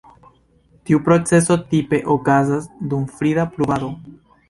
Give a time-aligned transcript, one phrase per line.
[0.89, 3.97] Tiu proceso tipe okazas dum frida pluvado.